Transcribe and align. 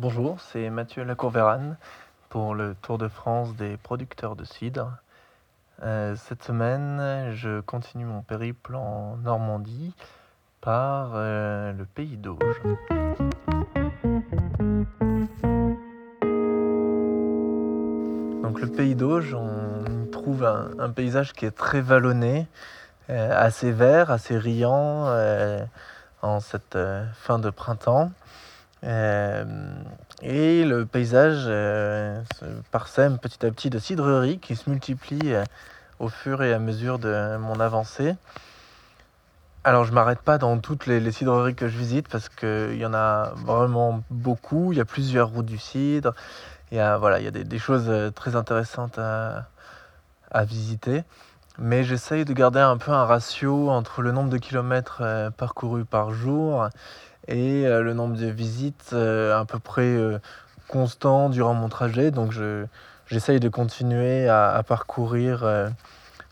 Bonjour, 0.00 0.40
c'est 0.40 0.70
Mathieu 0.70 1.02
Lacourvérane 1.02 1.76
pour 2.28 2.54
le 2.54 2.76
Tour 2.82 2.98
de 2.98 3.08
France 3.08 3.56
des 3.56 3.76
producteurs 3.76 4.36
de 4.36 4.44
cidre. 4.44 4.92
Euh, 5.82 6.14
cette 6.14 6.44
semaine, 6.44 7.32
je 7.34 7.58
continue 7.62 8.04
mon 8.04 8.22
périple 8.22 8.76
en 8.76 9.16
Normandie 9.16 9.92
par 10.60 11.14
euh, 11.14 11.72
le 11.72 11.84
pays 11.84 12.16
d'Auge. 12.16 12.62
Donc 18.44 18.60
le 18.60 18.68
pays 18.68 18.94
d'Auge, 18.94 19.34
on 19.34 20.06
trouve 20.12 20.44
un, 20.44 20.90
paysage 20.90 21.32
qui 21.32 21.44
est 21.44 21.50
très 21.50 21.80
vallonné, 21.80 22.46
euh, 23.10 23.32
assez 23.36 23.72
vert, 23.72 24.12
assez 24.12 24.38
riant 24.38 25.08
en 26.22 26.38
cette 26.38 26.78
fin 27.14 27.40
de 27.40 27.50
printemps. 27.50 28.12
Euh, 28.84 29.44
et 30.22 30.64
le 30.64 30.86
paysage 30.86 31.44
euh, 31.46 32.22
se 32.38 32.44
parsème 32.70 33.18
petit 33.18 33.44
à 33.44 33.50
petit 33.50 33.70
de 33.70 33.78
cidreries 33.78 34.38
qui 34.38 34.54
se 34.54 34.70
multiplient 34.70 35.34
euh, 35.34 35.44
au 35.98 36.08
fur 36.08 36.42
et 36.42 36.54
à 36.54 36.58
mesure 36.58 36.98
de 36.98 37.36
mon 37.38 37.58
avancée. 37.58 38.14
Alors 39.64 39.84
je 39.84 39.92
m'arrête 39.92 40.20
pas 40.20 40.38
dans 40.38 40.58
toutes 40.58 40.86
les, 40.86 41.10
cidreries 41.10 41.56
que 41.56 41.68
je 41.68 41.76
visite 41.76 42.08
parce 42.08 42.28
qu'il 42.28 42.76
y 42.76 42.86
en 42.86 42.94
a 42.94 43.32
vraiment 43.36 44.02
beaucoup. 44.10 44.72
Il 44.72 44.78
y 44.78 44.80
a 44.80 44.84
plusieurs 44.84 45.28
routes 45.28 45.46
du 45.46 45.58
cidre. 45.58 46.14
Il 46.70 46.76
y 46.78 46.80
a, 46.80 46.96
voilà, 46.98 47.18
il 47.18 47.24
y 47.24 47.28
a 47.28 47.30
des, 47.30 47.58
choses 47.58 47.90
très 48.14 48.36
intéressantes 48.36 48.98
à 48.98 50.44
visiter. 50.44 51.02
Mais 51.58 51.82
j'essaye 51.82 52.24
de 52.24 52.32
garder 52.32 52.60
un 52.60 52.76
peu 52.76 52.92
un 52.92 53.04
ratio 53.04 53.68
entre 53.70 54.00
le 54.00 54.12
nombre 54.12 54.30
de 54.30 54.38
kilomètres 54.38 55.02
parcourus 55.36 55.84
par 55.84 56.12
jour 56.12 56.68
et 57.28 57.66
euh, 57.66 57.82
le 57.82 57.94
nombre 57.94 58.16
de 58.16 58.26
visites 58.26 58.90
euh, 58.92 59.38
à 59.38 59.44
peu 59.44 59.58
près 59.58 59.82
euh, 59.82 60.18
constant 60.66 61.28
durant 61.28 61.54
mon 61.54 61.68
trajet. 61.68 62.10
Donc 62.10 62.32
j'essaye 63.06 63.40
de 63.40 63.48
continuer 63.48 64.28
à, 64.28 64.62
parcourir 64.66 65.46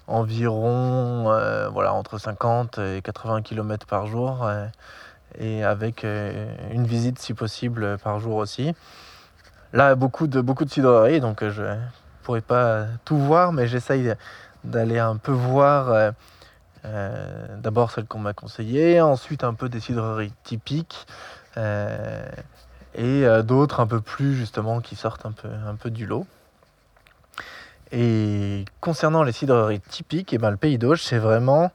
environ 0.08 1.24
voilà, 1.72 1.94
entre 1.94 2.18
50 2.18 2.78
et 2.78 3.00
80 3.02 3.40
km 3.40 3.86
par 3.86 4.06
jour 4.06 4.46
et 5.38 5.64
avec 5.64 6.04
une 6.04 6.86
visite 6.86 7.18
si 7.18 7.32
possible 7.32 7.96
par 8.04 8.20
jour 8.20 8.36
aussi. 8.36 8.74
Là, 9.72 9.94
beaucoup 9.94 10.26
de, 10.26 10.42
beaucoup 10.42 10.66
de 10.66 11.18
donc 11.18 11.48
je 11.48 11.62
ne 11.62 11.76
pourrais 12.22 12.42
pas 12.42 12.84
tout 13.06 13.16
voir, 13.16 13.52
mais 13.54 13.66
j'essaye 13.66 14.12
d'aller 14.64 14.98
un 14.98 15.16
peu 15.16 15.32
voir 15.32 16.12
euh, 16.86 17.56
d'abord 17.58 17.90
celle 17.90 18.06
qu'on 18.06 18.18
m'a 18.18 18.32
conseillée, 18.32 19.00
ensuite 19.00 19.42
un 19.44 19.54
peu 19.54 19.68
des 19.68 19.80
cidreries 19.80 20.32
typiques 20.44 21.06
euh, 21.56 22.28
et 22.94 23.26
euh, 23.26 23.42
d'autres 23.42 23.80
un 23.80 23.86
peu 23.86 24.00
plus 24.00 24.36
justement 24.36 24.80
qui 24.80 24.94
sortent 24.94 25.26
un 25.26 25.32
peu, 25.32 25.48
un 25.48 25.74
peu 25.74 25.90
du 25.90 26.06
lot. 26.06 26.26
Et 27.92 28.64
concernant 28.80 29.22
les 29.22 29.32
cidreries 29.32 29.80
typiques, 29.80 30.32
et 30.32 30.36
eh 30.36 30.38
ben, 30.38 30.50
le 30.50 30.56
Pays 30.56 30.78
d'Auge, 30.78 31.02
c'est 31.02 31.18
vraiment 31.18 31.70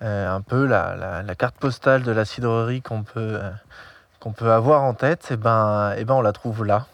un 0.00 0.40
peu 0.40 0.64
la, 0.64 1.24
carte 1.36 1.56
postale 1.56 2.04
de 2.04 2.12
la 2.12 2.24
cidrerie 2.24 2.82
qu'on 2.82 3.02
peut, 3.02 3.40
qu'on 4.20 4.30
peut 4.30 4.52
avoir 4.52 4.84
en 4.84 4.94
tête. 4.94 5.26
Et 5.30 5.34
eh 5.34 5.36
ben, 5.36 5.94
et 5.96 6.02
eh 6.02 6.04
ben, 6.04 6.14
on 6.14 6.20
la 6.20 6.32
trouve 6.32 6.64
là. 6.64 6.86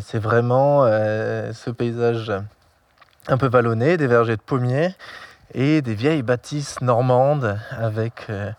c'est 0.00 0.18
vraiment 0.18 0.82
ce 0.86 1.70
paysage 1.70 2.32
un 3.28 3.38
peu 3.38 3.46
vallonné, 3.46 3.96
des 3.96 4.08
vergers 4.08 4.36
de 4.36 4.42
pommiers 4.42 4.96
et 5.54 5.82
des 5.82 5.94
vieilles 5.94 6.22
bâtisses 6.22 6.80
normandes 6.80 7.58
avec 7.70 8.26
euh, 8.28 8.52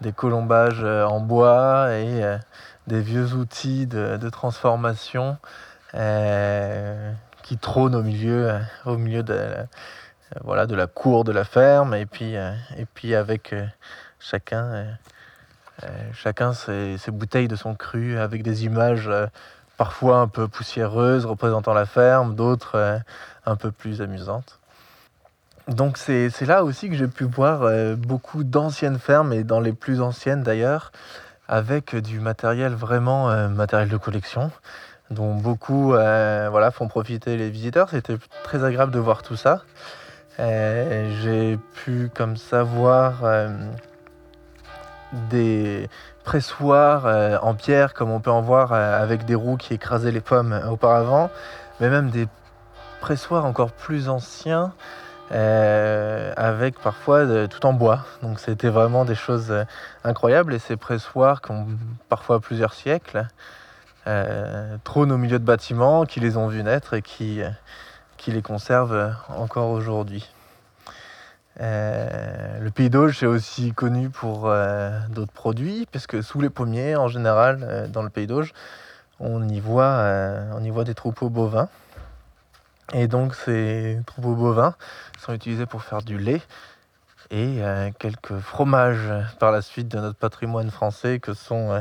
des 0.00 0.12
colombages 0.12 0.82
euh, 0.82 1.04
en 1.04 1.20
bois 1.20 1.92
et 1.92 2.24
euh, 2.24 2.38
des 2.86 3.00
vieux 3.00 3.34
outils 3.34 3.86
de, 3.86 4.28
transformation 4.30 5.38
qui 7.42 7.58
trônent 7.58 7.94
au 7.94 8.02
milieu, 8.02 8.58
au 8.86 8.96
milieu 8.96 9.22
de, 9.22 9.38
voilà, 10.42 10.66
de 10.66 10.74
la 10.74 10.86
cour 10.86 11.22
de 11.24 11.32
la 11.32 11.44
ferme 11.44 11.94
et 11.94 12.06
puis, 12.06 12.34
et 12.34 12.86
puis 12.94 13.14
avec 13.14 13.54
chacun, 14.18 14.86
chacun 16.14 16.54
ses, 16.54 16.96
ses, 16.96 17.10
bouteilles 17.10 17.46
de 17.46 17.56
son 17.56 17.74
cru 17.74 18.18
avec 18.18 18.42
des 18.42 18.64
images 18.64 19.10
parfois 19.76 20.16
un 20.16 20.28
peu 20.28 20.48
poussiéreuses 20.48 21.26
représentant 21.26 21.74
la 21.74 21.86
ferme, 21.86 22.34
d'autres 22.34 23.00
un 23.44 23.56
peu 23.56 23.70
plus 23.70 24.00
amusantes. 24.00 24.61
Donc 25.68 25.96
c'est 25.96 26.28
là 26.42 26.64
aussi 26.64 26.88
que 26.88 26.96
j'ai 26.96 27.06
pu 27.06 27.24
voir 27.24 27.62
euh, 27.62 27.94
beaucoup 27.94 28.42
d'anciennes 28.42 28.98
fermes, 28.98 29.32
et 29.32 29.44
dans 29.44 29.60
les 29.60 29.72
plus 29.72 30.00
anciennes 30.00 30.42
d'ailleurs, 30.42 30.90
avec 31.48 31.94
du 31.94 32.18
matériel 32.18 32.72
vraiment 32.72 33.30
euh, 33.30 33.48
matériel 33.48 33.88
de 33.88 33.96
collection, 33.96 34.50
dont 35.10 35.34
beaucoup 35.34 35.94
euh, 35.94 36.48
voilà, 36.50 36.72
font 36.72 36.88
profiter 36.88 37.36
les 37.36 37.48
visiteurs. 37.48 37.90
C'était 37.90 38.16
très 38.42 38.64
agréable 38.64 38.90
de 38.92 38.98
voir 38.98 39.22
tout 39.22 39.36
ça. 39.36 39.62
j'ai 40.38 41.58
pu 41.74 42.10
comme 42.12 42.36
ça 42.36 42.64
voir 42.64 43.22
des 45.30 45.88
pressoirs 46.24 47.44
en 47.44 47.54
pierre, 47.54 47.94
comme 47.94 48.10
on 48.10 48.20
peut 48.20 48.30
en 48.30 48.42
voir 48.42 48.72
avec 48.72 49.24
des 49.26 49.36
roues 49.36 49.58
qui 49.58 49.74
écrasaient 49.74 50.10
les 50.10 50.20
pommes 50.20 50.60
auparavant, 50.68 51.30
mais 51.80 51.88
même 51.88 52.10
des 52.10 52.26
pressoirs 53.00 53.44
encore 53.44 53.72
plus 53.72 54.08
anciens 54.08 54.72
avec 55.32 56.78
parfois 56.78 57.26
tout 57.48 57.64
en 57.66 57.72
bois. 57.72 58.04
Donc 58.22 58.38
c'était 58.38 58.68
vraiment 58.68 59.04
des 59.04 59.14
choses 59.14 59.50
euh, 59.50 59.64
incroyables 60.04 60.54
et 60.54 60.58
ces 60.58 60.76
pressoirs 60.76 61.40
qui 61.40 61.52
ont 61.52 61.66
parfois 62.08 62.40
plusieurs 62.40 62.74
siècles 62.74 63.26
euh, 64.06 64.76
trônent 64.84 65.12
au 65.12 65.18
milieu 65.18 65.38
de 65.38 65.44
bâtiments 65.44 66.04
qui 66.04 66.20
les 66.20 66.36
ont 66.36 66.48
vus 66.48 66.62
naître 66.62 66.94
et 66.94 67.02
qui, 67.02 67.42
les 68.26 68.42
conservent 68.42 69.14
encore 69.28 69.70
aujourd'hui. 69.70 70.32
le 71.58 72.68
Pays 72.70 72.90
d'Auge 72.90 73.22
est 73.22 73.26
aussi 73.26 73.72
connu 73.72 74.10
pour 74.10 74.52
d'autres 75.10 75.32
produits, 75.32 75.88
puisque 75.90 76.22
sous 76.22 76.40
les 76.40 76.50
pommiers, 76.50 76.94
en 76.94 77.08
général, 77.08 77.90
dans 77.90 78.02
le 78.02 78.10
Pays 78.10 78.28
d'Auge, 78.28 78.52
on 79.18 79.48
y 79.48 79.58
voit 79.58 80.84
des 80.84 80.94
troupeaux 80.94 81.30
bovins. 81.30 81.68
Et 82.92 83.06
donc 83.06 83.34
ces 83.34 83.98
troupeaux 84.06 84.34
bovins 84.34 84.74
sont 85.18 85.32
utilisés 85.32 85.66
pour 85.66 85.82
faire 85.82 86.02
du 86.02 86.18
lait 86.18 86.42
et 87.32 87.62
euh, 87.62 87.90
quelques 87.98 88.38
fromages 88.38 89.10
par 89.38 89.52
la 89.52 89.62
suite 89.62 89.88
de 89.88 89.98
notre 89.98 90.18
patrimoine 90.18 90.70
français 90.70 91.18
que 91.18 91.32
sont 91.32 91.72
euh, 91.72 91.80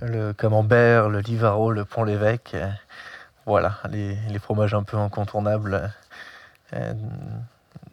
le 0.00 0.32
camembert, 0.32 1.08
le 1.08 1.18
livaro, 1.18 1.72
le 1.72 1.84
pont-l'évêque. 1.84 2.52
Euh, 2.54 2.68
voilà, 3.46 3.78
les, 3.90 4.16
fromages 4.38 4.74
un 4.74 4.84
peu 4.84 4.96
incontournables 4.96 5.92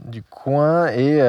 du 0.05 0.21
coin. 0.21 0.87
Et 0.89 1.19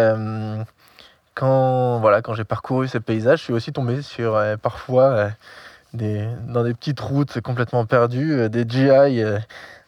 quand, 1.35 1.99
voilà, 2.01 2.21
quand 2.21 2.35
j'ai 2.35 2.45
parcouru 2.45 2.89
ces 2.89 3.01
paysages, 3.01 3.39
je 3.39 3.45
suis 3.45 3.53
aussi 3.55 3.73
tombé 3.73 4.03
sur 4.03 4.39
parfois 4.61 5.31
des, 5.93 6.29
dans 6.47 6.65
des 6.65 6.75
petites 6.75 7.01
routes 7.01 7.41
complètement 7.41 7.87
perdues, 7.87 8.49
des 8.51 8.69
GI 8.69 9.23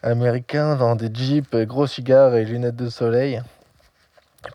américains 0.03 0.75
dans 0.75 0.95
des 0.95 1.13
jeeps, 1.13 1.55
gros 1.65 1.87
cigares 1.87 2.35
et 2.35 2.45
lunettes 2.45 2.75
de 2.75 2.89
soleil. 2.89 3.41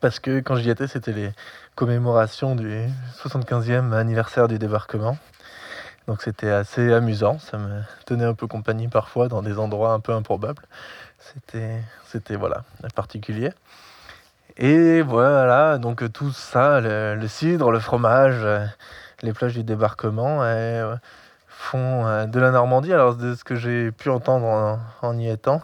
Parce 0.00 0.18
que 0.18 0.40
quand 0.40 0.56
j'y 0.56 0.70
étais, 0.70 0.88
c'était 0.88 1.12
les 1.12 1.30
commémorations 1.76 2.56
du 2.56 2.86
75e 3.22 3.92
anniversaire 3.92 4.48
du 4.48 4.58
débarquement. 4.58 5.16
Donc 6.06 6.22
c'était 6.22 6.50
assez 6.50 6.92
amusant, 6.92 7.38
ça 7.38 7.58
me 7.58 7.82
tenait 8.04 8.24
un 8.24 8.34
peu 8.34 8.46
compagnie 8.46 8.86
parfois 8.88 9.28
dans 9.28 9.42
des 9.42 9.58
endroits 9.58 9.92
un 9.92 10.00
peu 10.00 10.12
improbables. 10.12 10.62
C'était, 11.18 11.82
c'était 12.04 12.36
voilà, 12.36 12.62
particulier. 12.94 13.50
Et 14.56 15.02
voilà, 15.02 15.78
donc 15.78 16.10
tout 16.12 16.30
ça, 16.30 16.80
le, 16.80 17.26
cidre, 17.26 17.70
le 17.70 17.80
fromage, 17.80 18.46
les 19.22 19.32
plages 19.32 19.54
du 19.54 19.64
débarquement, 19.64 20.42
font 21.56 22.06
euh, 22.06 22.26
de 22.26 22.38
la 22.38 22.50
Normandie, 22.50 22.92
alors 22.92 23.16
de 23.16 23.34
ce 23.34 23.42
que 23.42 23.56
j'ai 23.56 23.90
pu 23.90 24.10
entendre 24.10 24.78
en, 25.02 25.18
y 25.18 25.28
étant, 25.28 25.62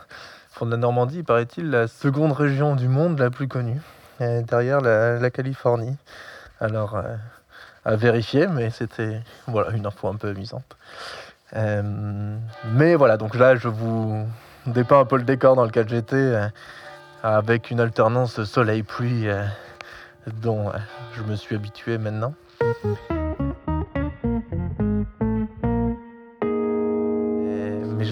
font 0.51 0.67
de 0.67 0.71
la 0.71 0.77
Normandie, 0.77 1.23
paraît-il, 1.23 1.71
la 1.71 1.87
seconde 1.87 2.33
région 2.33 2.75
du 2.75 2.89
monde 2.89 3.19
la 3.19 3.31
plus 3.31 3.47
connue, 3.47 3.81
euh, 4.21 4.43
derrière 4.43 4.81
la, 4.81 5.31
Californie. 5.31 5.97
Alors, 6.61 6.97
euh, 6.97 7.15
à 7.85 7.97
vérifier, 7.97 8.47
mais 8.47 8.71
c'était 8.71 9.21
voilà, 9.47 9.71
une 9.73 9.87
info 9.87 10.09
un 10.09 10.17
peu 10.17 10.29
amusante. 10.29 10.77
mais 11.53 12.95
voilà, 12.95 13.17
donc 13.17 13.35
là, 13.35 13.57
je 13.57 13.69
vous 13.69 14.27
dépeins 14.67 15.01
un 15.01 15.05
peu 15.05 15.17
le 15.17 15.25
décor 15.25 15.57
dans 15.57 15.65
lequel 15.65 15.89
j'étais, 15.89 16.49
avec 17.23 17.71
une 17.71 17.81
alternance 17.81 18.43
soleil-pluie 18.45 19.27
dont 20.41 20.71
je 21.15 21.23
me 21.25 21.35
suis 21.35 21.57
habitué 21.57 21.99
maintenant. 21.99 22.35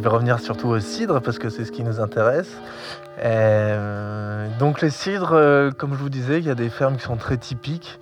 Je 0.01 0.05
vais 0.05 0.09
revenir 0.09 0.41
surtout 0.41 0.69
au 0.69 0.81
cidre 0.81 1.21
parce 1.21 1.39
que 1.39 1.51
c'est 1.51 1.67
ce 1.67 1.73
qui 1.73 1.85
nous 1.85 2.01
intéresse. 2.01 2.51
Euh, 3.23 4.49
donc 4.59 4.81
les 4.81 4.89
cidres, 4.89 5.35
euh, 5.35 5.71
comme 5.73 5.93
je 5.93 5.99
vous 5.99 6.09
disais, 6.09 6.39
il 6.39 6.47
y 6.47 6.51
a 6.51 6.55
des 6.55 6.71
fermes 6.71 6.97
qui 6.97 7.03
sont 7.03 7.19
très 7.19 7.37
typiques 7.37 8.01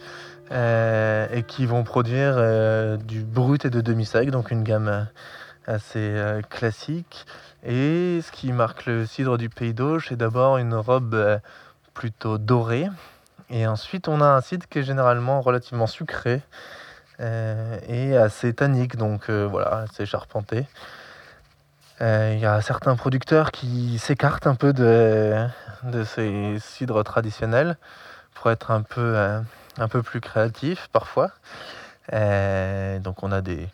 euh, 0.53 1.27
et 1.33 1.43
qui 1.43 1.67
vont 1.67 1.83
produire 1.83 2.37
du 2.99 3.25
brut 3.25 3.65
et 3.65 3.71
de 3.71 3.81
demi-sec, 3.81 4.31
donc 4.31 4.53
une 4.53 4.63
gamme 4.63 5.09
assez 5.67 6.15
classique. 6.49 7.27
Et 7.67 8.21
ce 8.23 8.31
qui 8.31 8.53
marque 8.53 8.87
le 8.87 9.05
cidre 9.05 9.37
du 9.37 9.49
Pays 9.49 9.75
d'Auge, 9.75 10.07
c'est 10.09 10.17
d'abord 10.17 10.59
une 10.59 10.75
robe 10.75 11.41
plutôt 11.95 12.39
dorée. 12.39 12.87
Et 13.51 13.67
ensuite, 13.67 14.07
on 14.07 14.21
a 14.21 14.27
un 14.27 14.41
cidre 14.41 14.69
qui 14.69 14.79
est 14.79 14.85
généralement 14.85 15.41
relativement 15.41 15.89
sucré 15.89 16.43
et 17.19 18.17
assez 18.17 18.55
tannique, 18.55 18.95
donc 18.95 19.29
voilà, 19.29 19.79
assez 19.79 20.07
charpenté. 20.07 20.65
Il 22.01 22.39
y 22.39 22.47
a 22.47 22.61
certains 22.61 22.95
producteurs 22.95 23.51
qui 23.51 23.99
s'écartent 23.99 24.47
un 24.47 24.55
peu 24.55 24.73
de, 24.73 25.47
de 25.83 26.05
ces 26.05 26.57
cidres 26.61 27.03
traditionnels 27.03 27.77
pour 28.35 28.51
être 28.51 28.71
un 28.71 28.83
peu, 28.83 29.17
euh, 29.17 29.41
un 29.79 29.89
peu 29.89 30.03
plus 30.03 30.21
créatif 30.21 30.89
parfois. 30.93 31.33
Euh, 32.13 33.01
donc 33.01 33.23
on 33.23 33.33
a 33.33 33.41
des, 33.41 33.69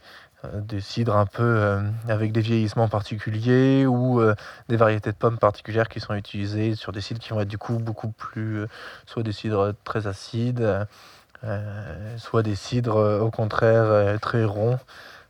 euh, 0.45 0.61
des 0.61 0.81
cidres 0.81 1.17
un 1.17 1.27
peu 1.27 1.83
avec 2.09 2.33
des 2.33 2.41
vieillissements 2.41 2.89
particuliers 2.89 3.87
ou 3.87 4.23
des 4.69 4.77
variétés 4.77 5.13
de 5.13 5.17
pommes 5.17 5.39
particulières 5.39 5.89
qui 5.89 6.01
sont 6.01 6.15
utilisées 6.15 6.75
sur 6.77 6.93
des 6.93 7.03
cidres 7.03 7.21
qui 7.21 7.31
vont 7.31 7.41
être 7.41 7.49
du 7.49 7.59
coup 7.59 7.79
beaucoup 7.79 8.09
plus, 8.11 8.67
soit 9.07 9.23
des 9.23 9.33
cidres 9.33 9.75
très 9.85 10.07
acides, 10.07 10.87
soit 12.17 12.43
des 12.43 12.55
cidres 12.55 13.21
au 13.21 13.31
contraire 13.31 14.19
très 14.21 14.45
ronds. 14.45 14.79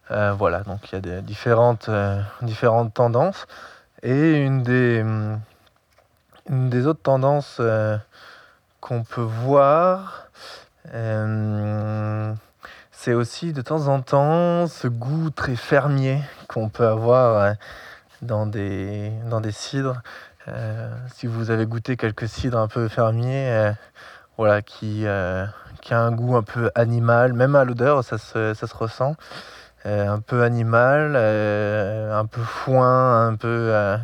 Voilà, 0.08 0.60
donc 0.60 0.90
il 0.90 0.94
y 0.94 0.98
a 0.98 1.00
des 1.00 1.22
différentes, 1.22 1.90
différentes 2.42 2.94
tendances. 2.94 3.46
Et 4.02 4.36
une 4.36 4.62
des, 4.62 5.02
une 6.48 6.68
des 6.68 6.86
autres 6.86 7.02
tendances 7.02 7.56
euh, 7.60 7.96
qu'on 8.80 9.02
peut 9.02 9.22
voir, 9.22 10.28
euh, 10.92 12.34
c'est 12.92 13.14
aussi 13.14 13.52
de 13.52 13.62
temps 13.62 13.88
en 13.88 14.02
temps 14.02 14.66
ce 14.66 14.88
goût 14.88 15.30
très 15.30 15.56
fermier 15.56 16.20
qu'on 16.48 16.68
peut 16.68 16.86
avoir 16.86 17.38
euh, 17.38 17.52
dans, 18.20 18.46
des, 18.46 19.10
dans 19.30 19.40
des 19.40 19.52
cidres. 19.52 20.02
si 21.14 21.26
vous 21.26 21.50
avez 21.50 21.64
goûté 21.64 21.96
quelques 21.96 22.28
cidres 22.28 22.58
un 22.58 22.68
peu 22.68 22.88
fermiers, 22.88 23.72
voilà, 24.36 24.60
qui, 24.60 25.06
qui 25.80 25.94
a 25.94 26.00
un 26.00 26.12
goût 26.12 26.36
un 26.36 26.42
peu 26.42 26.70
animal, 26.74 27.32
même 27.32 27.56
à 27.56 27.64
l'odeur, 27.64 28.04
ça 28.04 28.18
se, 28.18 28.52
ça 28.52 28.66
se 28.66 28.74
ressent. 28.74 29.16
Un 29.84 30.20
peu 30.20 30.42
animal, 30.42 31.16
un 31.16 32.26
peu 32.26 32.40
foin, 32.42 33.26
un 33.26 33.36
peu 33.36 33.98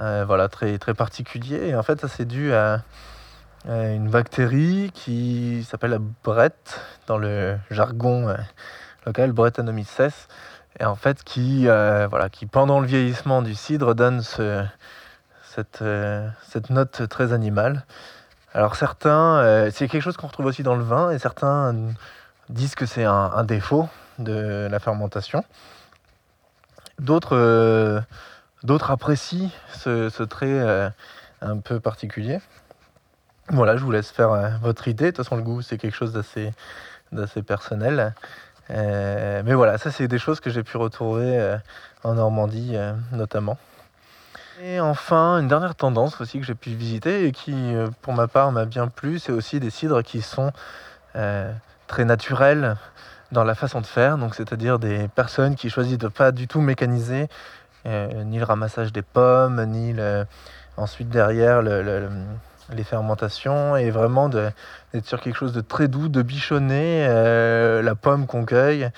euh, 0.00 0.24
voilà, 0.26 0.48
très, 0.48 0.78
très 0.78 0.94
particulier. 0.94 1.68
Et 1.68 1.76
en 1.76 1.82
fait, 1.82 2.00
ça 2.00 2.08
c'est 2.08 2.24
dû 2.24 2.52
à, 2.54 2.82
une 3.68 4.08
bactérie 4.08 4.90
qui 4.92 5.64
s'appelle 5.68 5.92
la 5.92 6.00
brette 6.24 6.80
dans 7.06 7.18
le 7.18 7.56
jargon 7.70 8.28
euh, 8.28 8.36
local, 9.06 9.32
Brettanomyces, 9.32 10.26
et 10.80 10.84
en 10.84 10.96
fait 10.96 11.22
qui, 11.22 11.68
euh, 11.68 12.08
voilà, 12.08 12.28
qui 12.28 12.46
pendant 12.46 12.80
le 12.80 12.86
vieillissement 12.86 13.42
du 13.42 13.54
cidre 13.54 13.94
donne 13.94 14.22
ce, 14.22 14.64
cette, 15.44 15.84
cette 16.48 16.70
note 16.70 17.08
très 17.08 17.32
animale. 17.32 17.84
Alors 18.54 18.74
certains, 18.76 19.70
c'est 19.70 19.88
quelque 19.88 20.02
chose 20.02 20.16
qu'on 20.16 20.26
retrouve 20.26 20.46
aussi 20.46 20.62
dans 20.62 20.74
le 20.74 20.82
vin, 20.82 21.10
et 21.10 21.18
certains 21.18 21.74
disent 22.48 22.74
que 22.74 22.86
c'est 22.86 23.04
un, 23.04 23.44
défaut 23.44 23.88
de 24.18 24.68
la 24.70 24.78
fermentation. 24.78 25.44
D'autres 26.98 28.04
D'autres 28.62 28.92
apprécient 28.92 29.50
ce, 29.72 30.22
trait 30.22 30.46
euh, 30.46 30.88
un 31.40 31.58
peu 31.58 31.80
particulier. 31.80 32.38
Voilà, 33.48 33.76
je 33.76 33.82
vous 33.82 33.90
laisse 33.90 34.10
faire 34.10 34.30
euh, 34.30 34.50
votre 34.62 34.86
idée. 34.86 35.06
De 35.06 35.10
toute 35.10 35.24
façon, 35.24 35.36
le 35.36 35.42
goût, 35.42 35.62
c'est 35.62 35.78
quelque 35.78 35.96
chose 35.96 36.12
d'assez, 36.12 37.42
personnel. 37.42 38.14
Euh, 38.70 39.42
mais 39.44 39.54
voilà, 39.54 39.78
ça, 39.78 39.90
c'est 39.90 40.06
des 40.06 40.20
choses 40.20 40.38
que 40.38 40.48
j'ai 40.48 40.62
pu 40.62 40.76
retrouver 40.76 41.56
en 42.04 42.14
Normandie, 42.14 42.76
notamment. 43.10 43.58
Et 44.62 44.78
enfin, 44.78 45.40
une 45.40 45.48
dernière 45.48 45.74
tendance 45.74 46.20
aussi 46.20 46.38
que 46.38 46.46
j'ai 46.46 46.54
pu 46.54 46.70
visiter 46.70 47.26
et 47.26 47.32
qui, 47.32 47.74
pour 48.00 48.12
ma 48.12 48.28
part, 48.28 48.52
m'a 48.52 48.64
bien 48.64 48.86
plu, 48.86 49.18
c'est 49.18 49.32
aussi 49.32 49.58
des 49.58 49.70
cidres 49.70 50.02
qui 50.04 50.22
sont 50.22 50.52
très 51.14 52.04
naturels 52.04 52.76
dans 53.32 53.44
la 53.44 53.54
façon 53.54 53.80
de 53.80 53.86
faire. 53.86 54.18
Donc, 54.18 54.34
c'est-à-dire 54.34 54.78
des 54.78 55.08
personnes 55.08 55.56
qui 55.56 55.70
choisissent 55.70 55.98
de 55.98 56.08
pas 56.08 56.30
du 56.30 56.46
tout 56.46 56.60
mécaniser 56.60 57.28
euh, 57.86 58.22
ni 58.24 58.38
le 58.38 58.44
ramassage 58.44 58.92
des 58.92 59.02
pommes, 59.02 59.64
ni 59.64 59.94
ensuite 60.76 61.08
derrière 61.08 61.62
les 61.62 62.84
fermentations, 62.84 63.76
et 63.76 63.90
vraiment 63.90 64.28
d'être 64.28 65.06
sur 65.06 65.20
quelque 65.20 65.36
chose 65.36 65.52
de 65.52 65.60
très 65.60 65.88
doux, 65.88 66.08
de 66.08 66.22
bichonner 66.22 67.06
euh, 67.08 67.82
la 67.82 67.94
pomme 67.94 68.26
qu'on 68.26 68.44
cueille 68.44 68.90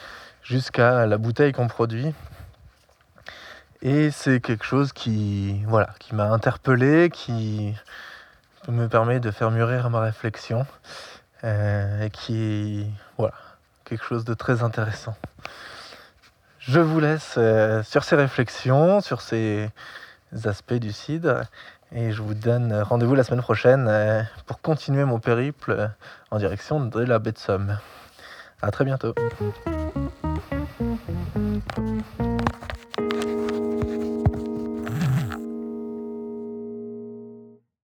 jusqu'à 0.43 1.07
la 1.07 1.17
bouteille 1.17 1.53
qu'on 1.53 1.69
produit. 1.69 2.13
Et 3.83 4.11
c'est 4.11 4.41
quelque 4.41 4.65
chose 4.65 4.93
qui, 4.93 5.63
voilà, 5.67 5.91
qui 5.99 6.15
m'a 6.15 6.31
interpellé, 6.31 7.11
qui 7.11 7.75
me 8.69 8.89
permet 8.89 9.21
de 9.21 9.31
faire 9.31 9.51
mûrir 9.51 9.91
ma 9.91 10.01
réflexion, 10.01 10.67
euh, 11.45 12.07
et 12.07 12.11
qui, 12.11 12.87
voilà, 13.19 13.35
quelque 13.85 14.05
chose 14.05 14.25
de 14.25 14.35
très 14.35 14.63
intéressant. 14.63 15.15
Je 16.59 16.81
vous 16.81 17.01
laisse 17.01 17.35
euh, 17.37 17.83
sur 17.83 18.05
ces 18.05 18.17
réflexions, 18.17 19.01
sur 19.01 19.21
ces 19.21 19.69
aspects 20.45 20.75
du 20.75 20.93
cidre, 20.93 21.43
et 21.93 22.11
je 22.11 22.23
vous 22.23 22.35
donne 22.35 22.75
rendez-vous 22.75 23.15
la 23.15 23.23
semaine 23.23 23.43
prochaine 23.43 23.87
euh, 23.89 24.23
pour 24.47 24.61
continuer 24.61 25.05
mon 25.05 25.21
périple 25.21 25.91
en 26.31 26.39
direction 26.39 26.81
de 26.81 27.01
la 27.01 27.19
baie 27.19 27.33
de 27.33 27.39
Somme. 27.39 27.79
À 28.63 28.71
très 28.71 28.85
bientôt. 28.85 29.15